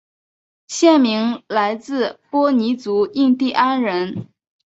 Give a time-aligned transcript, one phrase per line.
[0.67, 4.27] 县名来自波尼族印第安人。